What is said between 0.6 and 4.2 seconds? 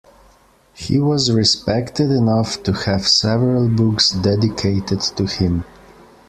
He was respected enough to have several books